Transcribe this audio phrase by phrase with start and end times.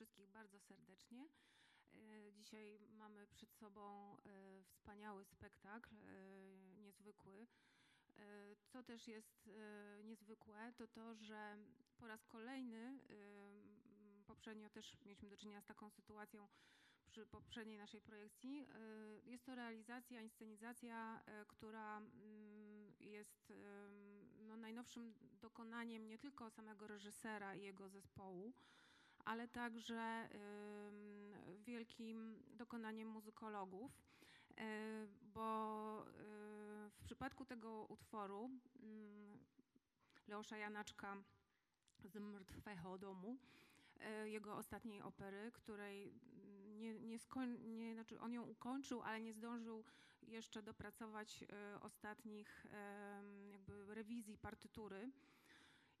[0.00, 1.28] wszystkich bardzo serdecznie.
[1.94, 6.06] E, dzisiaj mamy przed sobą e, wspaniały spektakl, e,
[6.76, 7.46] niezwykły.
[8.66, 9.50] Co też jest
[10.04, 11.56] niezwykłe, to to, że
[11.96, 12.98] po raz kolejny,
[14.26, 16.48] poprzednio też mieliśmy do czynienia z taką sytuacją
[17.06, 18.66] przy poprzedniej naszej projekcji,
[19.24, 22.02] jest to realizacja, inscenizacja, która
[23.00, 23.52] jest
[24.40, 28.52] no, najnowszym dokonaniem nie tylko samego reżysera i jego zespołu,
[29.24, 30.28] ale także
[31.70, 33.92] wielkim dokonaniem muzykologów,
[34.56, 36.10] e, bo e,
[36.90, 38.50] w przypadku tego utworu
[40.28, 41.16] Leosza Janaczka
[42.04, 43.36] z Mrtwego Domu,
[44.00, 46.14] e, jego ostatniej opery, której
[46.78, 49.84] nie, nie, skoń, nie, znaczy on ją ukończył, ale nie zdążył
[50.22, 51.44] jeszcze dopracować
[51.80, 52.66] ostatnich
[53.52, 55.10] jakby rewizji partytury.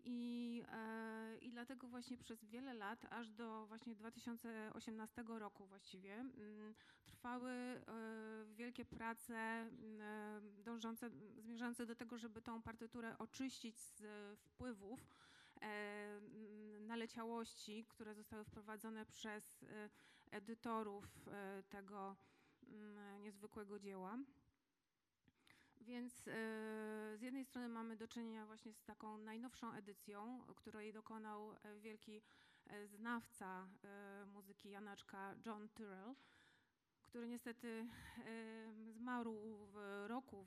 [0.04, 6.74] I, e, I dlatego właśnie przez wiele lat, aż do właśnie 2018 roku właściwie, mm,
[7.04, 7.80] trwały e,
[8.54, 14.02] wielkie prace mm, e, dążące, zmierzające do tego, żeby tą partyturę oczyścić z
[14.40, 15.16] wpływów
[15.60, 19.64] mm, naleciałości, które zostały wprowadzone przez
[20.30, 21.28] edytorów
[21.68, 22.16] tego
[23.20, 24.18] niezwykłego dzieła.
[25.90, 26.32] Więc e,
[27.16, 32.22] z jednej strony mamy do czynienia właśnie z taką najnowszą edycją, której dokonał e, wielki
[32.66, 33.68] e, znawca
[34.26, 36.14] muzyki Janaczka John Tyrrell,
[37.02, 37.88] który niestety
[38.90, 40.46] zmarł w roku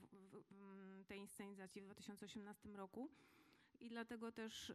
[1.08, 3.10] tej inscenizacji w 2018 roku.
[3.80, 4.74] I dlatego też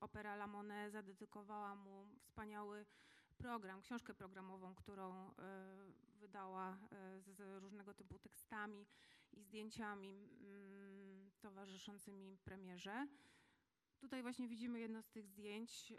[0.00, 2.86] opera La Monet zadedykowała mu wspaniały
[3.38, 5.30] program, książkę programową, którą
[6.20, 6.78] wydała
[7.18, 8.86] z różnego typu tekstami
[9.32, 13.06] i zdjęciami mm, towarzyszącymi premierze.
[13.98, 15.98] Tutaj właśnie widzimy jedno z tych zdjęć, e,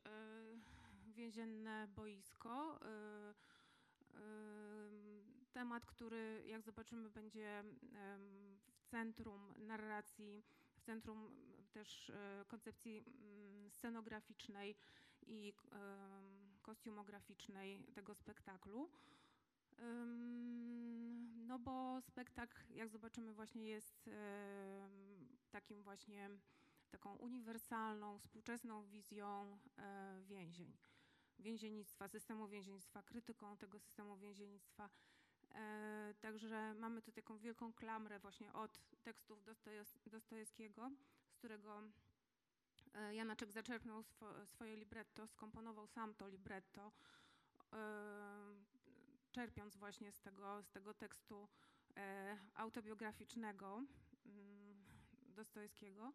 [1.11, 2.79] więzienne boisko.
[5.51, 7.63] Temat, który jak zobaczymy będzie
[8.73, 10.43] w centrum narracji,
[10.75, 11.35] w centrum
[11.71, 12.11] też
[12.47, 14.75] koncepcji mm, scenograficznej
[15.27, 15.53] i
[16.61, 18.89] kostiumograficznej tego spektaklu.
[21.43, 24.09] No bo spektakl, jak zobaczymy, właśnie jest
[25.51, 26.29] takim właśnie
[26.89, 30.77] taką uniwersalną, współczesną wizją e, więzień,
[31.39, 34.89] więziennictwa, systemu więziennictwa, krytyką tego systemu więziennictwa.
[35.55, 39.43] E, także mamy tu taką wielką klamrę właśnie od tekstów
[40.05, 40.91] Dostojewskiego,
[41.25, 41.83] z którego
[42.93, 46.91] E, Janaczek zaczerpnął swo, swoje libretto, skomponował sam to libretto,
[49.33, 51.49] czerpiąc właśnie z tego, z tego tekstu
[51.97, 53.83] e, autobiograficznego
[54.25, 56.13] mm, Dostojewskiego.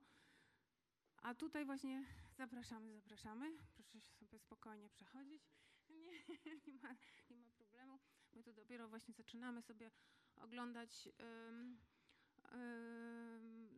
[1.22, 2.04] A tutaj właśnie
[2.36, 3.52] zapraszamy, zapraszamy.
[3.74, 5.42] Proszę sobie spokojnie przechodzić.
[5.88, 6.12] Nie,
[6.66, 6.96] nie, ma,
[7.30, 7.98] nie ma problemu.
[8.32, 9.90] My tu dopiero właśnie zaczynamy sobie
[10.36, 11.08] oglądać.
[11.20, 11.78] Um,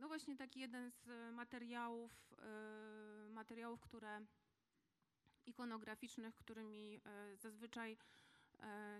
[0.00, 2.34] no właśnie taki jeden z materiałów,
[3.28, 4.26] materiałów, które
[5.46, 7.96] ikonograficznych, którymi e, zazwyczaj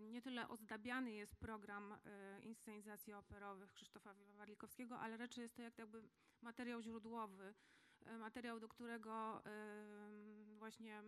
[0.03, 5.79] nie tyle ozdabiany jest program e, inscenizacji operowych Krzysztofa Warlikowskiego, ale raczej jest to jak
[5.79, 6.03] jakby
[6.43, 7.55] materiał źródłowy,
[8.19, 9.43] materiał, do którego
[10.59, 11.03] właśnie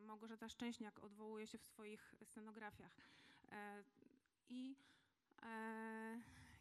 [0.00, 2.92] Małgorzata Szczęśniak odwołuje się w swoich scenografiach.
[4.48, 4.76] I,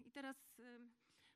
[0.06, 0.62] i teraz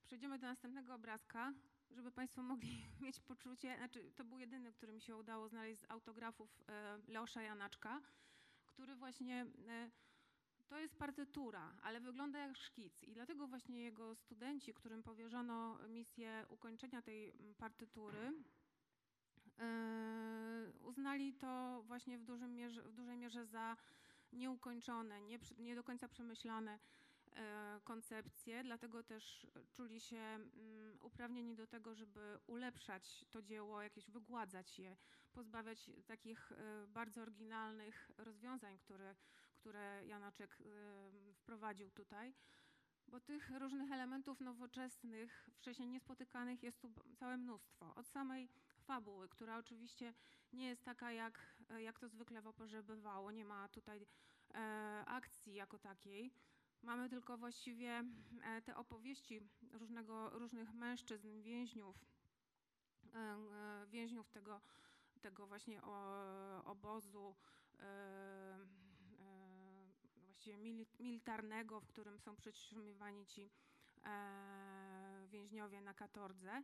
[0.10, 1.54] Przejdziemy do następnego obrazka,
[1.92, 5.92] żeby Państwo mogli mieć poczucie, znaczy to był jedyny, który mi się udało znaleźć z
[5.92, 8.02] autografów e, Leosza Janaczka,
[8.80, 9.90] który właśnie, e,
[10.68, 13.04] to jest partytura, ale wygląda jak szkic.
[13.04, 18.34] I dlatego właśnie jego studenci, którym powierzono misję ukończenia tej partytury,
[19.60, 23.78] e, uznali to właśnie w, mierze, w dużej mierze za
[24.34, 26.80] nieukończone, nie, nie do końca przemyślane
[27.84, 34.80] koncepcje, dlatego też czuli się mm, uprawnieni do tego, żeby ulepszać to dzieło, jakieś wygładzać
[34.80, 34.98] je,
[35.34, 39.16] pozbawiać takich e, bardzo oryginalnych rozwiązań, które,
[39.56, 42.34] które Janaczek e, wprowadził tutaj.
[43.08, 47.96] Bo tych różnych elementów nowoczesnych, wcześniej niespotykanych jest tu całe mnóstwo.
[47.96, 48.50] Od samej
[48.82, 50.14] fabuły, która oczywiście
[50.54, 53.32] nie jest taka, jak, jak to zwykle w operze bywało.
[53.32, 54.08] Nie ma tutaj
[54.54, 56.34] e, akcji jako takiej
[56.84, 58.04] Mamy tylko właściwie
[58.44, 59.42] e, te opowieści
[59.72, 61.96] różnego, różnych mężczyzn, więźniów,
[63.14, 64.62] e, e, więźniów tego,
[65.22, 65.82] tego właśnie
[66.66, 67.36] obozu
[70.26, 70.58] właściwie
[71.00, 73.50] militarnego, w którym są przetrzymywani ci
[75.28, 76.64] więźniowie na katordze.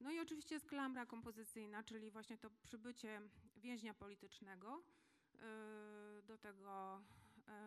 [0.00, 3.20] No i oczywiście jest klamra kompozycyjna, czyli właśnie to przybycie
[3.56, 4.82] więźnia politycznego,
[6.22, 7.02] do tego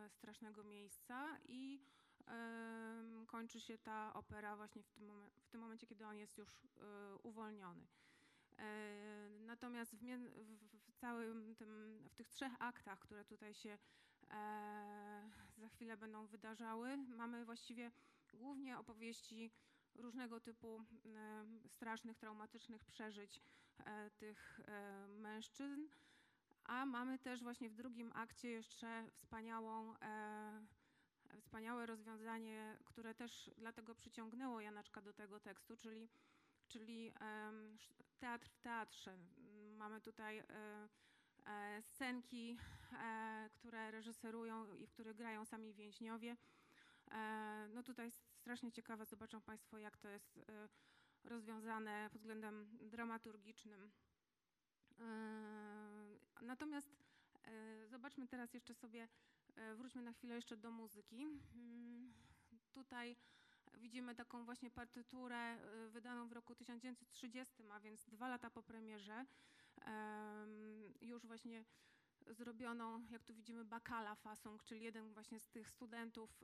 [0.10, 1.82] strasznego miejsca i
[3.28, 6.68] kończy się ta opera właśnie w tym, w tym momencie, kiedy on jest już
[7.24, 7.88] uwolniony.
[9.40, 10.00] Natomiast w,
[10.88, 13.78] w, całym tym, w tych trzech aktach, które tutaj się
[15.58, 17.92] za chwilę będą wydarzały, mamy właściwie
[18.34, 19.52] głównie opowieści
[19.96, 20.84] różnego typu
[21.68, 23.42] strasznych, traumatycznych przeżyć
[23.86, 25.82] e, tych e, mężczyzn,
[26.64, 30.66] a mamy też właśnie w drugim akcie jeszcze wspaniałą, e,
[31.42, 36.10] wspaniałe rozwiązanie, które też dlatego przyciągnęło Janaczka do tego tekstu, czyli,
[36.68, 37.14] czyli
[38.18, 39.18] teatr w teatrze.
[39.78, 40.44] Mamy tutaj
[41.82, 42.58] scenki,
[43.54, 46.38] które reżyserują i w których grają sami więźniowie.
[47.70, 50.70] No tutaj strasznie ciekawe, zobaczą Państwo, jak to jest e,
[51.24, 53.92] rozwiązane pod względem dramaturgicznym.
[56.44, 56.90] E, natomiast
[57.44, 59.08] e, zobaczmy teraz jeszcze sobie,
[59.76, 61.24] wróćmy na chwilę jeszcze do muzyki.
[61.56, 62.14] Mm,
[62.72, 63.16] tutaj
[63.74, 65.58] widzimy taką właśnie partyturę
[65.90, 69.26] wydaną w roku 1930, a więc dwa lata po premierze.
[71.02, 71.66] Już właśnie
[72.28, 76.44] zrobioną, jak tu widzimy, Bakala Fasung, czyli jeden właśnie z tych studentów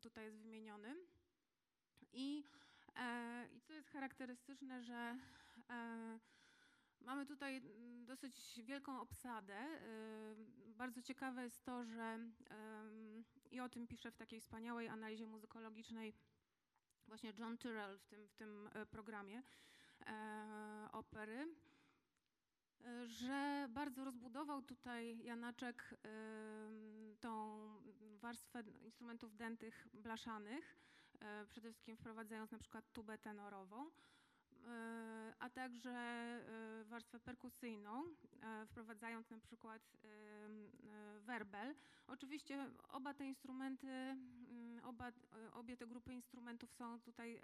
[0.00, 0.96] tutaj jest wymieniony.
[2.12, 2.44] I,
[2.96, 5.18] e, i co jest charakterystyczne, że
[5.70, 6.18] e,
[7.04, 7.62] mamy tutaj
[8.06, 9.54] dosyć wielką obsadę.
[9.54, 9.78] E,
[10.66, 12.18] bardzo ciekawe jest to, że
[13.50, 16.14] i o tym pisze w takiej wspaniałej analizie muzykologicznej
[17.06, 19.42] właśnie John Tyrrell w tym, w tym programie
[20.92, 21.54] opery,
[23.04, 25.94] że bardzo rozbudował tutaj Janaczek
[27.20, 27.58] tą
[28.24, 30.76] warstwę instrumentów dętych blaszanych,
[31.20, 33.90] e, przede wszystkim wprowadzając na przykład tubę tenorową, e,
[35.54, 38.04] także e, warstwę perkusyjną,
[38.66, 39.96] wprowadzając na przykład
[41.20, 41.74] werbel.
[42.06, 45.12] Oczywiście oba te instrumenty, mm, oba,
[45.52, 47.40] obie te grupy instrumentów są tutaj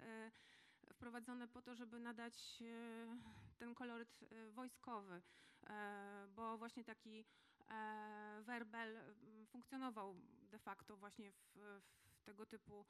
[0.93, 2.63] wprowadzone po to, żeby nadać
[3.57, 4.19] ten koloryt
[4.51, 5.21] wojskowy,
[6.35, 7.25] bo właśnie taki
[8.41, 8.97] werbel
[9.45, 10.15] funkcjonował
[10.51, 11.81] de facto właśnie w,
[12.17, 12.85] w tego typu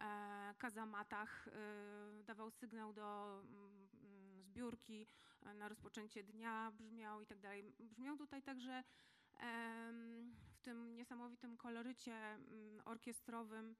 [0.00, 3.73] e, kazamatach e, dawał sygnał do mm,
[4.54, 5.06] zbiórki
[5.42, 7.64] e, na rozpoczęcie dnia, brzmiał i tak dalej.
[7.78, 8.84] Brzmiał tutaj także
[10.54, 13.76] w tym niesamowitym kolorycie mm, orkiestrowym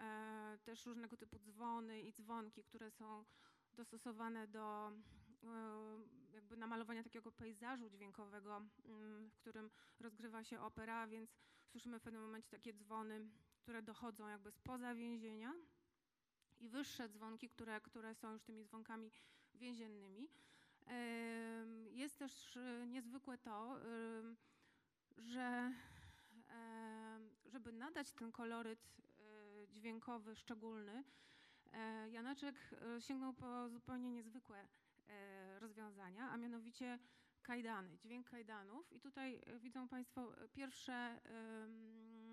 [0.00, 3.24] e, też różnego typu dzwony i dzwonki, które są
[3.74, 4.92] dostosowane do
[5.44, 5.52] e,
[6.34, 9.70] jakby namalowania takiego pejzażu dźwiękowego, mm, w którym
[10.00, 11.30] rozgrywa się opera, więc
[11.66, 13.28] słyszymy w pewnym momencie takie dzwony,
[13.58, 15.52] które dochodzą jakby spoza więzienia
[16.58, 19.10] i wyższe dzwonki, które, które są już tymi dzwonkami
[19.56, 20.28] więziennymi.
[21.90, 23.76] Jest też e, niezwykłe to,
[25.16, 25.72] że
[27.46, 31.04] żeby nadać ten koloryt e, dźwiękowy szczególny,
[31.72, 32.54] e, Janaczek
[33.00, 34.68] sięgnął po zupełnie niezwykłe
[35.58, 36.98] rozwiązania, a mianowicie
[37.42, 38.92] kajdany, dźwięk kajdanów.
[38.92, 41.20] I tutaj widzą Państwo pierwsze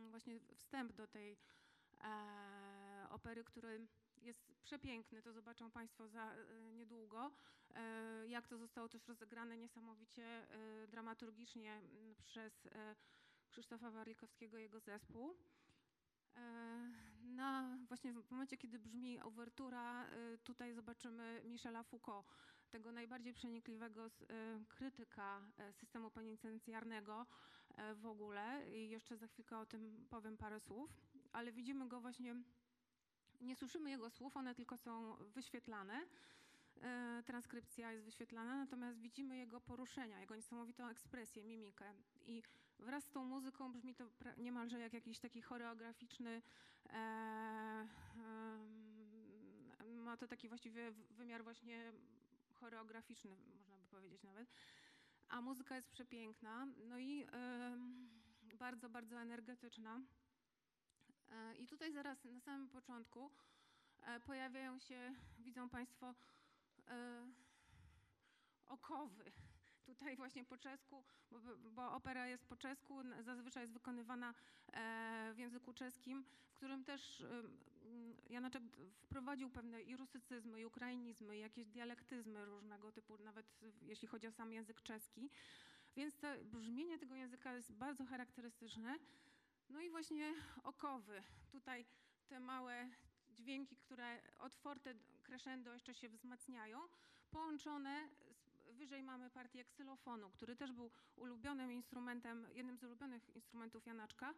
[0.10, 1.38] właśnie wstęp do tej
[3.10, 3.88] opery, który
[4.24, 6.36] jest przepiękny, to zobaczą Państwo za
[6.74, 7.32] niedługo,
[8.28, 10.48] jak to zostało też rozegrane niesamowicie
[10.88, 11.82] dramaturgicznie
[12.24, 12.68] przez
[13.50, 15.36] Krzysztofa Warlikowskiego i jego zespół.
[17.24, 20.06] Na, właśnie w momencie, kiedy brzmi uwertura,
[20.44, 22.26] tutaj zobaczymy Michela Foucault,
[22.74, 24.12] tego najbardziej przenikliwego
[24.68, 27.26] krytyka e, systemu penitencjarnego
[27.76, 28.72] e, w ogóle.
[28.72, 30.90] I jeszcze za chwilkę o tym powiem parę słów,
[31.32, 32.36] ale widzimy go właśnie,
[33.44, 36.06] nie słyszymy jego słów, one tylko są wyświetlane,
[36.82, 41.94] e, transkrypcja jest wyświetlana, natomiast widzimy jego poruszenia, jego niesamowitą ekspresję, mimikę
[42.26, 42.44] i
[42.80, 44.06] wraz z tą muzyką brzmi to
[44.38, 46.42] niemalże jak jakiś taki choreograficzny
[46.90, 47.88] e, e,
[50.04, 51.94] ma to taki właściwie wymiar właśnie
[52.54, 54.50] choreograficzny, można by powiedzieć nawet.
[55.30, 60.02] A muzyka jest przepiękna, no i y, bardzo, bardzo energetyczna.
[61.34, 63.32] Y, I tutaj zaraz na samym początku
[64.18, 66.16] y, pojawiają się, widzą Państwo,
[68.68, 69.32] okowy.
[69.86, 71.40] Tutaj właśnie po czesku, bo,
[71.72, 74.34] bo, opera jest po czesku, zazwyczaj jest wykonywana
[75.34, 77.24] w języku czeskim, w którym też
[78.30, 78.64] Janaczek
[78.98, 83.46] wprowadził pewne i rusycyzmy, i ukrainizmy, i jakieś dialektyzmy różnego typu, nawet
[83.82, 85.30] jeśli chodzi o sam język czeski.
[85.96, 89.00] Więc to brzmienie tego języka jest bardzo charakterystyczne.
[89.74, 91.24] No i właśnie okowy.
[91.52, 91.86] Tutaj
[92.28, 92.90] te małe
[93.32, 96.80] dźwięki, które od forte crescendo jeszcze się wzmacniają,
[97.32, 98.10] połączone
[98.72, 104.34] wyżej mamy partię ksylofonu, który też był ulubionym instrumentem, jednym z ulubionych instrumentów Janaczka.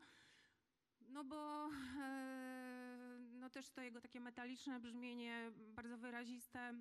[1.09, 6.73] No bo e, no też to jego takie metaliczne brzmienie, bardzo wyraziste,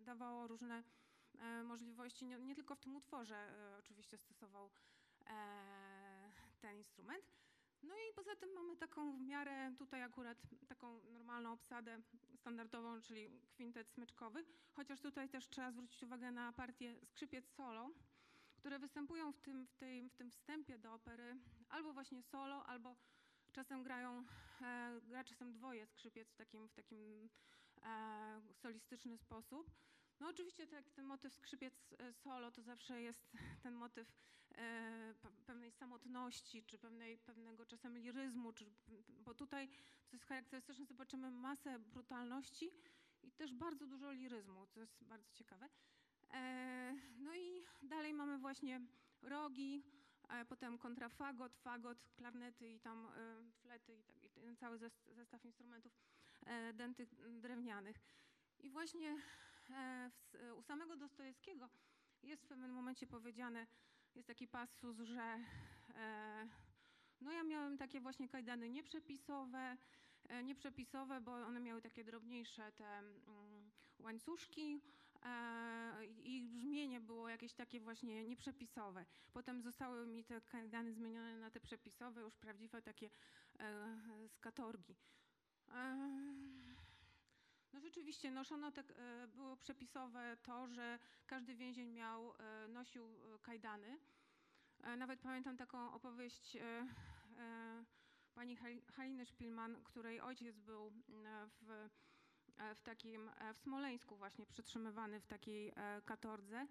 [0.00, 0.82] dawało różne
[1.38, 2.26] e, możliwości.
[2.26, 4.70] Nie, nie, tylko w tym utworze e, oczywiście stosował
[6.60, 7.47] ten instrument.
[7.82, 12.02] No i poza tym mamy taką w miarę tutaj akurat taką normalną obsadę
[12.34, 17.90] standardową, czyli kwintet smyczkowy, chociaż tutaj też trzeba zwrócić uwagę na partię skrzypiec solo,
[18.56, 21.36] które występują w tym, w, tej, w tym wstępie do opery
[21.68, 22.96] albo właśnie solo, albo
[23.52, 24.24] czasem grają,
[24.62, 27.28] e, gra czasem dwoje skrzypiec w takim, w takim
[27.82, 29.70] e, solistyczny sposób.
[30.20, 33.32] No oczywiście tak, ten motyw skrzypiec e, solo to zawsze jest
[33.62, 34.12] ten motyw
[35.46, 38.66] pewnej samotności, czy pewnej, pewnego czasem liryzmu, czy,
[39.08, 39.68] bo tutaj,
[40.06, 42.70] co jest charakterystyczne, zobaczymy masę brutalności
[43.22, 45.68] i też bardzo dużo liryzmu, co jest bardzo ciekawe.
[46.30, 48.80] E, no i dalej mamy właśnie
[49.22, 49.82] rogi,
[50.28, 55.44] a potem kontrafagot, fagot, klarnety i tam e, flety i, tak, i ten cały zestaw
[55.44, 55.92] instrumentów
[56.46, 57.96] e, dętych drewnianych.
[58.58, 59.16] I właśnie
[59.70, 60.10] e,
[60.54, 61.68] u samego Dostojewskiego
[62.22, 63.66] jest w pewnym momencie powiedziane,
[64.18, 65.44] jest taki pasus, że
[67.20, 69.76] no ja miałem takie właśnie kajdany nieprzepisowe,
[70.44, 74.82] nieprzepisowe, bo one miały takie drobniejsze te mm, łańcuszki,
[75.24, 79.06] E, ich brzmienie było jakieś takie właśnie nieprzepisowe.
[79.32, 83.10] Potem zostały mi te dane zmienione na te przepisowe, już prawdziwe takie
[83.60, 84.96] e, z katorgi.
[87.72, 88.84] E, no rzeczywiście, noszono te,
[89.28, 92.32] było przepisowe to, że każdy więzień miał,
[92.68, 93.08] nosił
[93.42, 93.98] kajdany.
[94.96, 96.56] Nawet pamiętam taką opowieść
[98.34, 98.56] pani
[98.92, 100.92] Haliny Szpilman, której ojciec był
[101.60, 101.88] w
[102.58, 106.66] E, w takim, e, w Smoleńsku właśnie przytrzymywany w takiej e, katordze.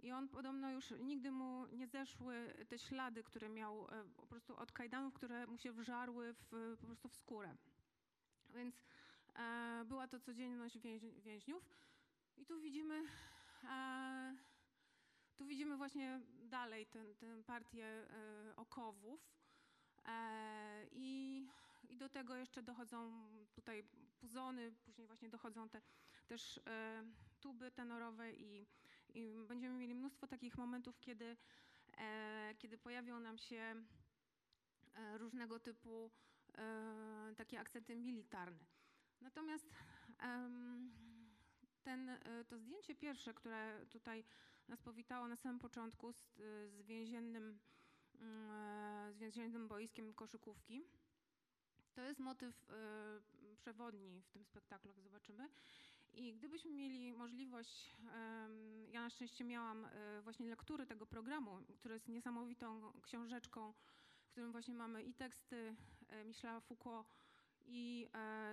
[0.00, 4.72] I on podobno już nigdy mu nie zeszły te ślady, które miał po prostu od
[4.72, 7.56] kajdanów, które mu się wżarły w, po prostu w skórę.
[8.54, 8.82] Więc e,
[9.84, 10.78] była to codzienność
[11.22, 11.70] więźniów.
[12.36, 13.02] I tu widzimy,
[13.64, 14.36] e,
[15.36, 19.30] tu widzimy właśnie dalej tę partię e, okowów.
[20.92, 21.46] I
[21.90, 23.12] i do tego jeszcze dochodzą
[23.52, 23.84] tutaj
[24.20, 25.82] puzony, później właśnie dochodzą te
[26.26, 27.04] też e,
[27.40, 28.66] tuby tenorowe i,
[29.14, 31.36] i, będziemy mieli mnóstwo takich momentów, kiedy,
[31.96, 33.84] e, kiedy pojawią nam się
[34.94, 36.10] e, różnego typu
[36.58, 38.64] e, takie akcenty militarne.
[39.20, 39.70] Natomiast
[41.82, 44.24] ten, e, to zdjęcie pierwsze, które tutaj
[44.68, 46.36] nas powitało na samym początku z,
[46.66, 47.58] z więziennym,
[48.20, 50.84] mm, e, z więziennym boiskiem koszykówki,
[51.94, 55.48] to jest motyw y, przewodni w tym spektaklu, jak zobaczymy.
[56.14, 57.96] I gdybyśmy mieli możliwość,
[58.90, 59.86] ja na szczęście miałam
[60.22, 63.72] właśnie lektury tego programu, który jest niesamowitą książeczką,
[64.22, 65.76] w którym właśnie mamy i teksty
[66.24, 67.06] Michela Foucault,
[67.66, 68.08] i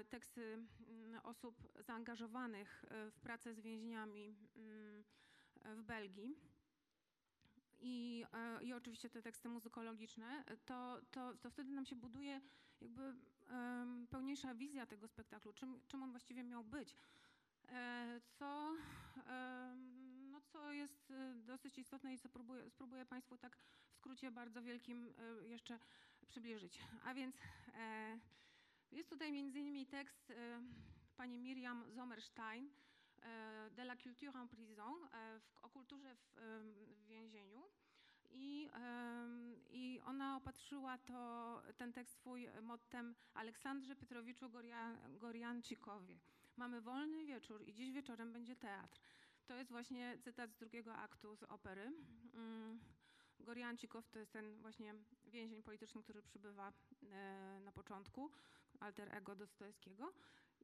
[0.10, 5.04] teksty mm, osób zaangażowanych w pracę z więźniami mm,
[5.76, 6.36] w Belgii
[7.80, 8.26] i,
[8.62, 12.42] i oczywiście te teksty muzykologiczne, to, to, to wtedy nam się buduje
[12.82, 13.14] jakby
[14.10, 16.98] pełniejsza wizja tego spektaklu, czym, czym on właściwie miał być.
[17.70, 18.76] E, co,
[20.32, 24.62] no co jest e, dosyć istotne i co próbuję, spróbuję Państwu tak w skrócie bardzo
[24.62, 25.80] wielkim e, jeszcze
[26.28, 26.80] przybliżyć.
[27.06, 27.36] A więc
[27.74, 28.20] e,
[28.92, 30.62] jest tutaj między innymi tekst e,
[31.18, 32.70] pani Miriam Sommerstein
[33.22, 35.08] e, de la culture en prison
[35.40, 36.36] w, o kulturze w,
[37.04, 37.64] w więzieniu.
[38.30, 38.70] I,
[39.70, 44.50] I ona opatrzyła to, ten tekst swój mottem Aleksandrze Pietrowiczu
[45.10, 46.20] Goriancikowie.
[46.58, 49.00] Mamy wolny wieczór i dziś wieczorem będzie teatr.
[49.46, 51.94] To jest właśnie cytat z drugiego aktu z opery.
[52.34, 52.80] Mm,
[53.40, 56.74] Goriancikow to jest ten właśnie więzień polityczny, który przybywa
[57.62, 58.32] na początku,
[58.80, 60.14] alter ego Dostojewskiego.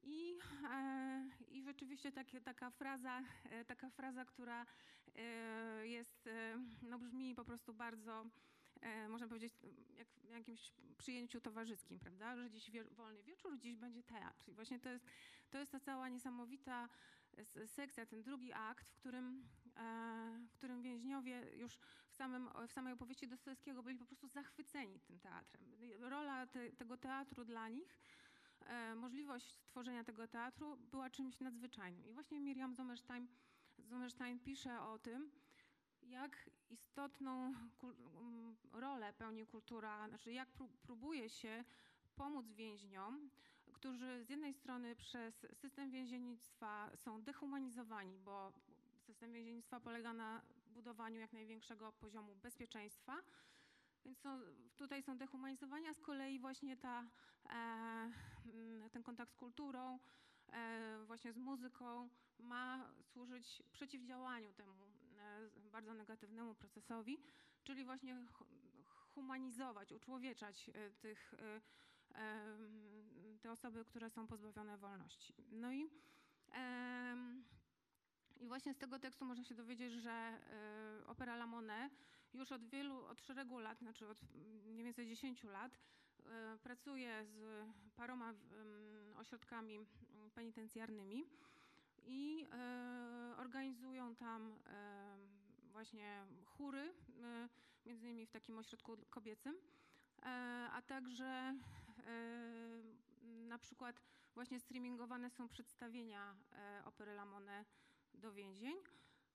[0.03, 0.37] I,
[0.71, 4.65] e, i rzeczywiście takie, taka, fraza, e, taka fraza, która
[5.15, 6.29] e, jest,
[6.81, 8.25] no brzmi po prostu bardzo,
[9.09, 9.53] można powiedzieć,
[9.97, 12.35] jak w jakimś przyjęciu towarzyskim, prawda?
[12.35, 14.49] Że dziś wie, wolny wieczór, dziś będzie teatr.
[14.49, 15.05] I właśnie to jest,
[15.49, 16.89] to jest ta cała niesamowita
[17.65, 19.47] sekcja, ten drugi akt, w którym,
[20.49, 21.79] w którym więźniowie już
[22.13, 25.63] w, samym, w samej opowieści Dostojewskiego byli po prostu zachwyceni tym teatrem.
[25.99, 27.97] Rola te, tego teatru dla nich
[28.65, 32.05] E, możliwość stworzenia tego teatru była czymś nadzwyczajnym.
[32.07, 33.27] I właśnie Miriam Sommerstein,
[33.89, 35.31] Sommerstein pisze o tym,
[36.01, 37.53] jak istotną
[38.73, 40.49] rolę pełni kultura, znaczy jak
[40.83, 41.63] próbuje się
[42.15, 43.29] pomóc więźniom,
[43.73, 48.53] którzy z jednej strony przez system więziennictwa są dehumanizowani, bo
[48.99, 50.41] system więziennictwa polega na
[50.73, 53.21] budowaniu jak największego poziomu bezpieczeństwa.
[54.05, 54.23] Więc
[54.75, 57.03] tutaj są dehumanizowani, a z kolei właśnie ta,
[57.49, 59.99] e, ten kontakt z kulturą,
[60.53, 64.73] e, właśnie z muzyką ma służyć przeciwdziałaniu temu
[65.17, 67.17] e, bardzo negatywnego procesowi,
[67.63, 68.25] czyli właśnie
[69.13, 71.61] humanizować, uczłowieczać tych, e,
[73.41, 75.33] te osoby, które są pozbawione wolności.
[75.51, 75.89] No i,
[78.43, 81.93] i właśnie z tego tekstu można się dowiedzieć, że e, opera La Monet
[82.33, 84.21] już od wielu, od szeregu lat, znaczy od
[84.65, 85.79] mniej więcej 10 lat,
[86.63, 88.33] pracuje z paroma
[89.15, 89.79] ośrodkami
[90.33, 91.25] penitencjarnymi
[92.05, 92.45] i
[93.37, 94.59] organizują tam
[95.71, 96.93] właśnie chóry,
[97.85, 99.55] między innymi w takim ośrodku kobiecym,
[100.71, 101.55] a także
[103.23, 104.01] na przykład
[104.33, 106.35] właśnie streamingowane są przedstawienia
[106.85, 107.65] opery Lamone
[108.13, 108.75] do więzień.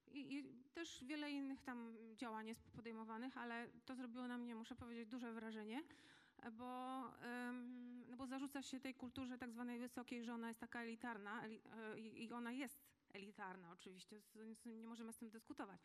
[0.06, 0.44] I, I,
[0.74, 5.32] też wiele innych tam działań jest podejmowanych, ale to zrobiło na mnie, muszę powiedzieć, duże
[5.32, 5.82] wrażenie,
[6.52, 7.02] bo,
[8.08, 11.42] no bo zarzuca się tej kulturze tak zwanej wysokiej, że ona jest taka elitarna
[11.96, 14.20] i ona jest elitarna oczywiście,
[14.66, 15.80] nie możemy z tym dyskutować,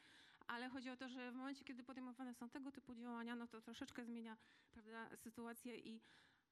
[0.48, 3.62] ale chodzi o to, że w momencie, kiedy podejmowane są tego typu działania, no to
[3.62, 4.38] troszeczkę zmienia
[4.74, 6.02] prawda, sytuację i,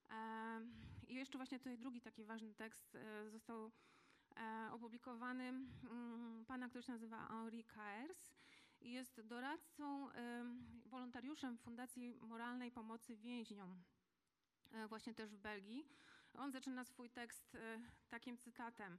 [0.09, 0.61] e,
[1.07, 3.71] i jeszcze właśnie tutaj drugi taki ważny tekst e, został e,
[4.71, 8.31] opublikowany m, mm, pana, który się nazywa Henri Caers
[8.81, 10.45] i jest doradcą, e,
[10.85, 13.83] wolontariuszem Fundacji Moralnej Pomocy Więźniom,
[14.71, 15.87] e, właśnie też w Belgii.
[16.33, 18.97] On zaczyna swój tekst e, takim cytatem.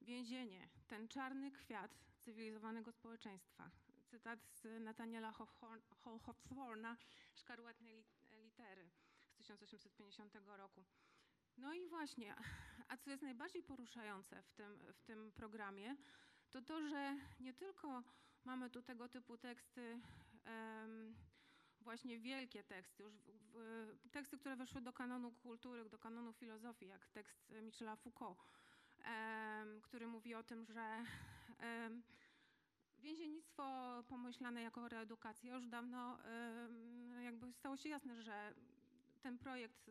[0.00, 3.70] Więzienie, ten czarny kwiat cywilizowanego społeczeństwa
[4.14, 5.32] cytat z Nathaniela
[6.24, 6.96] Hawthorna,
[7.34, 7.90] Szkarłatne
[8.32, 8.90] litery
[9.28, 10.84] z 1850 roku.
[11.56, 12.34] No i właśnie,
[12.88, 15.96] a co jest najbardziej poruszające w tym, w tym programie,
[16.50, 18.02] to to, że nie tylko
[18.44, 20.00] mamy tu tego typu teksty,
[20.46, 21.14] um,
[21.80, 23.14] właśnie wielkie teksty, już
[23.52, 29.80] w, teksty, które weszły do kanonu kultury, do kanonu filozofii, jak tekst Michela Foucault, um,
[29.80, 31.04] który mówi o tym, że
[31.60, 32.02] um,
[33.04, 33.64] Więziennictwo
[34.08, 36.18] pomyślane jako reedukacja już dawno
[37.22, 38.54] jakby stało się jasne, że
[39.24, 39.90] ten projekt,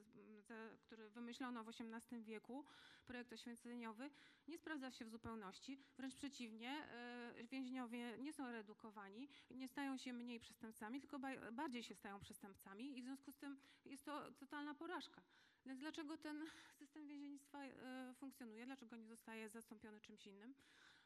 [0.82, 2.66] który wymyślono w XVIII wieku,
[3.06, 4.10] projekt oświeceniowy,
[4.48, 5.80] nie sprawdza się w zupełności.
[5.98, 11.20] Wręcz przeciwnie, e, więźniowie nie są redukowani, nie stają się mniej przestępcami, tylko
[11.52, 15.22] bardziej się stają przestępcami i w związku z tym jest to totalna porażka.
[15.66, 16.46] Więc dlaczego ten
[16.80, 18.66] system więziennictwa e, funkcjonuje?
[18.66, 20.54] Dlaczego nie zostaje zastąpiony czymś innym?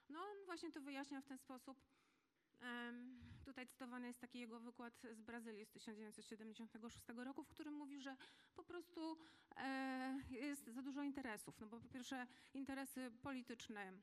[0.10, 1.82] No on właśnie to wyjaśnia w ten sposób.
[3.48, 8.16] Tutaj cytowany jest taki jego wykład z Brazylii z 1976 roku, w którym mówi, że
[8.56, 9.18] po prostu
[9.58, 11.60] e, jest za dużo interesów.
[11.60, 13.94] No bo po pierwsze interesy polityczne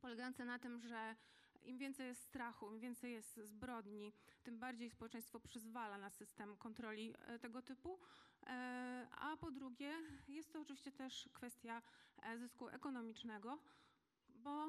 [0.00, 1.16] polegające na tym, że
[1.62, 7.14] im więcej jest strachu, im więcej jest zbrodni, tym bardziej społeczeństwo przyzwala na system kontroli
[7.18, 7.98] e, tego typu.
[8.46, 9.92] E, a po drugie,
[10.28, 11.82] jest to oczywiście też kwestia
[12.38, 13.58] zysku ekonomicznego,
[14.28, 14.68] bo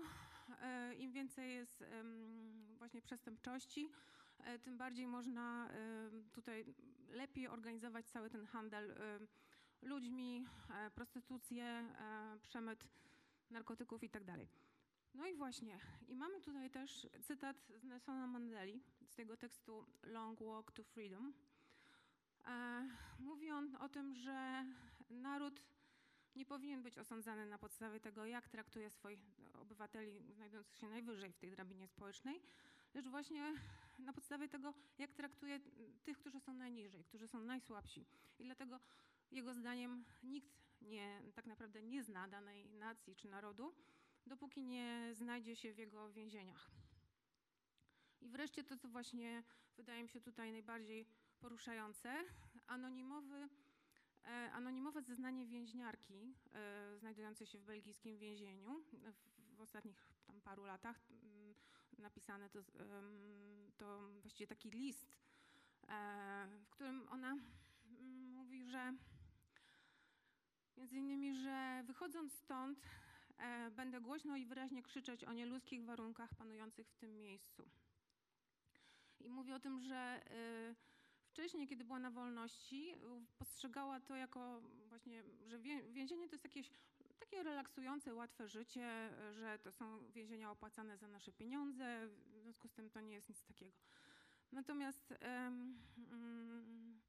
[0.98, 1.84] im więcej jest
[2.78, 3.89] właśnie przestępczości,
[4.39, 5.70] e, tym bardziej można
[6.32, 6.66] tutaj
[7.10, 8.96] lepiej organizować cały ten handel
[9.82, 11.96] ludźmi, e, prostytucję,
[12.42, 12.84] przemyt
[13.50, 14.26] narkotyków itd.
[14.26, 14.48] Tak
[15.13, 20.39] no i właśnie, i mamy tutaj też cytat z Nelsona Mandeli z tego tekstu Long
[20.39, 21.34] Walk to Freedom.
[23.20, 24.66] Mówi on o tym, że
[25.10, 25.62] naród
[26.36, 29.19] nie powinien być osądzany na podstawie tego, jak traktuje swoich
[29.54, 32.41] obywateli znajdujących się najwyżej w tej drabinie społecznej,
[32.93, 33.54] lecz właśnie
[34.00, 35.60] na podstawie tego, jak traktuje
[36.04, 38.06] tych, którzy są najniżej, którzy są najsłabsi.
[38.39, 38.80] I dlatego
[39.32, 43.74] jego zdaniem nikt nie, tak naprawdę nie zna danej nacji czy narodu,
[44.26, 46.72] dopóki nie znajdzie się w jego więzieniach.
[48.22, 49.43] I wreszcie to, co właśnie
[49.78, 51.06] wydaje mi się tutaj najbardziej
[51.39, 52.15] poruszające,
[52.67, 53.50] anonimowy
[54.54, 61.00] anonimowe zeznanie więźniarki e, znajdującej się w belgijskim więzieniu w, w ostatnich tam paru latach.
[61.12, 61.54] Mm,
[61.98, 62.60] napisane to,
[63.78, 65.18] to właściwie taki list,
[65.88, 68.94] e, w którym ona mm, mówi, że
[70.78, 72.80] między innymi, że wychodząc stąd
[73.72, 77.70] będę głośno i wyraźnie krzyczeć o nieludzkich warunkach panujących w tym miejscu.
[79.20, 80.22] I mówi o tym, że
[81.34, 82.96] wcześniej, kiedy była na wolności,
[83.38, 85.60] postrzegała to jako właśnie, że
[85.91, 86.72] więzienie to jest jakieś
[87.19, 92.74] takie relaksujące, łatwe życie, że to są więzienia opłacane za nasze pieniądze, w związku z
[92.74, 93.78] tym to nie jest nic takiego.
[94.52, 97.02] Natomiast um,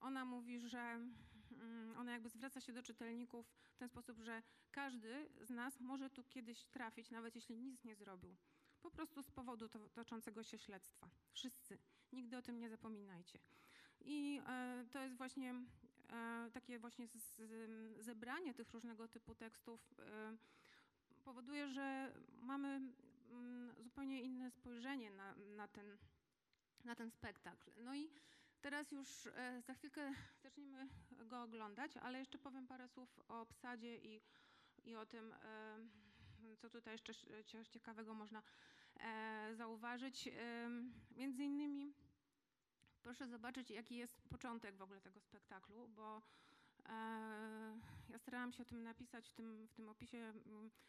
[0.00, 1.08] ona mówi, że
[1.50, 6.10] um, ona jakby zwraca się do czytelników w ten sposób, że każdy z nas może
[6.10, 8.36] tu kiedyś trafić, nawet jeśli nic nie zrobił.
[8.80, 11.10] Po prostu z powodu to, toczącego się śledztwa.
[11.32, 11.78] Wszyscy.
[12.12, 13.38] Nigdy o tym nie zapominajcie.
[14.04, 15.54] I e, to jest właśnie
[16.10, 17.08] e, takie właśnie
[17.98, 20.36] zebranie tych różnego typu tekstów e,
[21.24, 22.68] powoduje, że mamy
[23.30, 25.98] mm, zupełnie inne spojrzenie na, na, ten,
[26.84, 27.70] na ten spektakl.
[27.84, 28.10] No i
[28.60, 29.28] teraz już
[29.66, 30.88] za chwilkę zaczniemy
[31.26, 34.20] go oglądać, ale jeszcze powiem parę słów o obsadzie i,
[34.84, 35.34] i o tym,
[36.58, 37.14] co tutaj jeszcze
[37.70, 38.42] ciekawego można
[39.52, 40.28] zauważyć.
[41.16, 41.94] Między innymi
[43.02, 46.22] proszę zobaczyć, jaki jest początek w ogóle tego spektaklu, bo
[48.08, 50.32] ja starałam się o tym napisać w tym, w tym opisie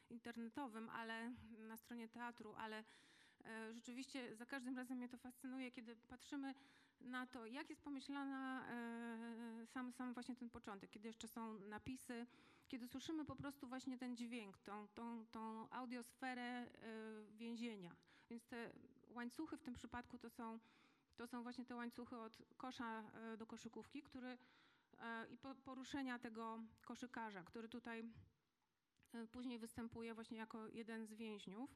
[0.09, 2.83] internetowym, ale na stronie teatru, ale
[3.45, 6.55] e, rzeczywiście za każdym razem mnie to fascynuje, kiedy patrzymy
[7.01, 12.25] na to, jak jest pomyślana e, sam, sam właśnie ten początek, kiedy jeszcze są napisy,
[12.67, 16.67] kiedy słyszymy po prostu właśnie ten dźwięk, tą, tą, tą audiosferę e,
[17.37, 17.42] te
[19.15, 20.59] łańcuchy w tym przypadku to są,
[21.15, 23.03] to są właśnie te łańcuchy od kosza
[23.37, 24.37] do koszykówki, który
[25.03, 28.03] E, i poruszenia tego koszykarza, który tutaj
[29.13, 31.75] e, później występuje właśnie jako jeden z więźniów.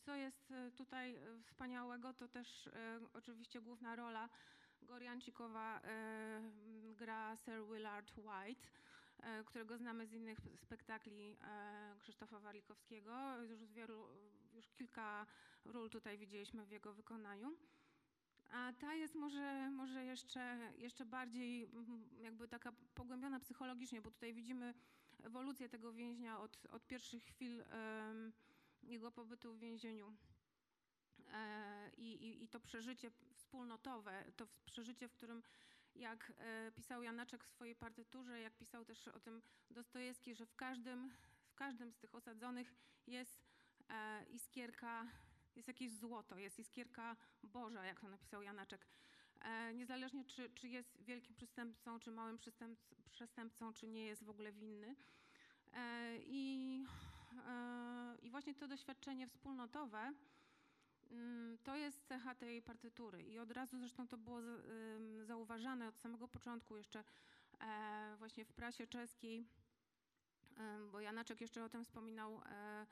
[0.00, 2.68] Co jest e, tutaj wspaniałego, to też
[3.12, 4.28] oczywiście główna rola
[4.82, 5.80] Goriancikowa
[6.96, 8.68] gra Sir Willard White,
[9.46, 11.36] którego znamy z innych spektakli
[11.98, 13.42] Krzysztofa Warlikowskiego.
[13.42, 14.08] Już, wielu,
[14.58, 15.26] już kilka
[15.64, 17.56] ról tutaj widzieliśmy w jego wykonaniu.
[18.50, 24.34] A ta jest może, może jeszcze, jeszcze bardziej mm, jakby taka pogłębiona psychologicznie, bo tutaj
[24.34, 24.74] widzimy
[25.22, 28.32] ewolucję tego więźnia od, od pierwszych chwil um,
[28.82, 30.16] jego pobytu w więzieniu.
[31.32, 35.42] E, i, i, to przeżycie wspólnotowe, to przeżycie, w którym
[35.94, 40.54] jak e, pisał Janaczek w swojej partyturze, jak pisał też o tym Dostojewski, że w
[40.54, 41.10] każdym,
[41.48, 42.74] w każdym z tych osadzonych
[43.06, 43.47] jest
[44.30, 45.06] iskierka
[45.56, 48.86] jest jakieś złoto, jest iskierka Boża, jak to napisał Janaczek.
[49.40, 52.38] E, niezależnie czy, czy jest wielkim przestępcą, czy małym
[53.10, 54.96] przestępcą, czy nie jest w ogóle winny.
[55.72, 56.84] E, I,
[57.46, 60.12] e, I właśnie to doświadczenie wspólnotowe
[61.10, 63.22] mm, to jest cecha tej partytury.
[63.22, 64.40] I od razu zresztą to było
[65.22, 67.04] zauważane od samego początku, jeszcze
[67.60, 69.44] e, właśnie w prasie czeskiej,
[70.56, 72.86] e, bo Janaczek jeszcze o tym wspominał e,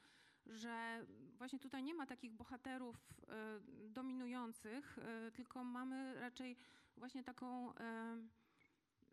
[0.47, 1.07] że
[1.39, 2.97] właśnie tutaj nie ma takich bohaterów
[3.29, 6.57] e, dominujących, e, tylko mamy raczej
[6.97, 8.19] właśnie taką e,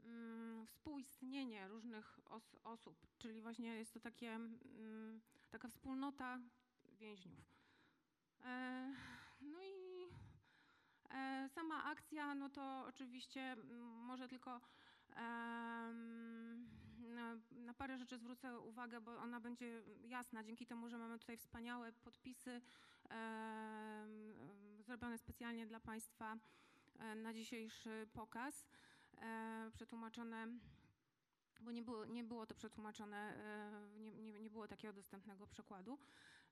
[0.06, 6.40] mm, współistnienie różnych os osób, czyli właśnie jest to takie, mm, taka wspólnota
[7.00, 7.54] więźniów.
[9.42, 10.08] No i
[11.50, 14.62] sama akcja, no to oczywiście mm, może tylko
[17.74, 20.44] na, parę rzeczy zwrócę uwagę, bo ona będzie jasna.
[20.44, 22.62] Dzięki temu, że mamy tutaj wspaniałe podpisy
[23.10, 24.06] e,
[24.80, 26.38] zrobione specjalnie dla Państwa
[27.00, 28.68] e, na dzisiejszy pokaz,
[29.18, 30.48] e, przetłumaczone
[31.60, 35.98] bo nie było, nie było to przetłumaczone, e, nie, nie, nie, było takiego dostępnego przekładu,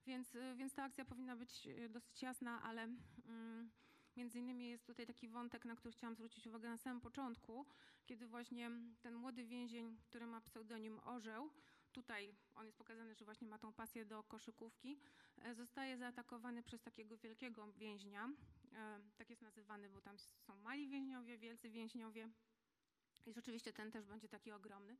[0.06, 2.84] więc, więc ta akcja powinna być dosyć jasna, ale
[3.28, 3.72] mm,
[4.16, 7.66] Między innymi jest tutaj taki wątek, na który chciałam zwrócić uwagę na samym początku,
[8.06, 8.72] kiedy właśnie
[9.02, 11.50] ten młody więzień, który ma pseudonim Orzeł,
[11.92, 14.98] tutaj on jest pokazany, że właśnie ma tą pasję do koszykówki,
[15.42, 18.30] e, zostaje zaatakowany przez takiego wielkiego więźnia,
[18.74, 22.30] e, tak jest nazywany, bo tam są mali więźniowie, wielcy więźniowie
[23.26, 24.98] i rzeczywiście ten też będzie taki ogromny,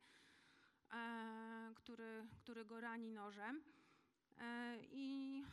[0.92, 3.62] e, który, który go rani nożem.
[4.90, 5.44] I,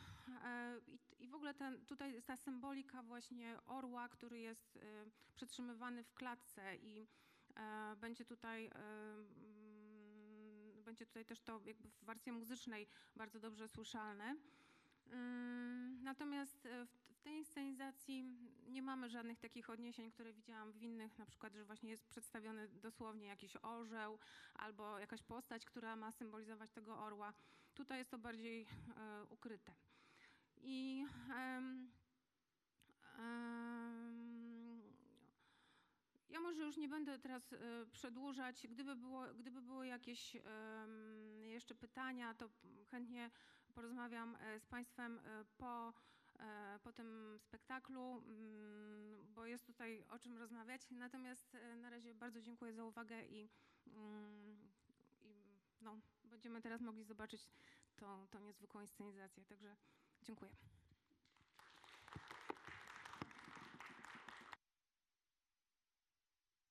[0.86, 4.80] i, i w ogóle ten, tutaj jest ta symbolika właśnie orła, który jest y,
[5.34, 7.06] przetrzymywany w klatce i
[7.56, 13.68] e, będzie tutaj e, mm, będzie tutaj też to jakby w wersji muzycznej bardzo dobrze
[13.68, 14.36] słyszalne.
[15.10, 16.68] Mm, natomiast
[17.10, 18.24] w tej inscenizacji
[18.68, 22.68] nie mamy żadnych takich odniesień, które widziałam w innych, na przykład, że właśnie jest przedstawiony
[22.68, 24.18] dosłownie jakiś orzeł
[24.54, 27.32] albo jakaś postać, która ma symbolizować tego orła.
[27.74, 28.66] Tutaj jest to bardziej
[29.30, 29.72] ukryte.
[30.62, 31.90] I um,
[33.18, 34.82] um,
[36.30, 37.58] ja może już nie będę teraz e,
[37.92, 38.66] przedłużać.
[38.68, 40.36] Gdyby było, gdyby było jakieś
[41.42, 42.50] jeszcze pytania, to
[42.90, 43.30] chętnie
[43.74, 45.92] porozmawiam e, z Państwem e, po,
[46.82, 50.90] po tym spektaklu, mm, bo jest tutaj o czym rozmawiać.
[50.90, 53.48] Natomiast na razie bardzo dziękuję za uwagę i,
[53.86, 54.70] mm,
[55.20, 55.34] i
[55.80, 57.50] no, będziemy teraz mogli zobaczyć
[57.96, 59.44] tą, tą niezwykłą inscenizację.
[59.44, 59.76] Także
[60.26, 60.50] Dziękuję.